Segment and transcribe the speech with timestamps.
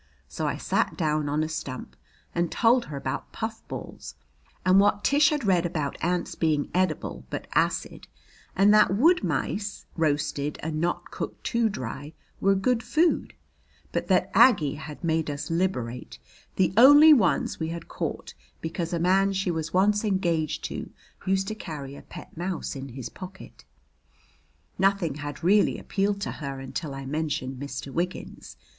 [0.27, 1.95] So I sat down on a stump
[2.33, 4.15] and told her about puffballs,
[4.65, 8.07] and what Tish had read about ants being edible but acid,
[8.55, 13.35] and that wood mice, roasted and not cooked too dry, were good food,
[13.91, 16.17] but that Aggie had made us liberate
[16.55, 20.89] the only ones we had caught, because a man she was once engaged to
[21.27, 23.65] used to carry a pet mouse in his pocket.
[24.79, 27.93] Nothing had really appealed to her until I mentioned Mr.
[27.93, 28.57] Wiggins.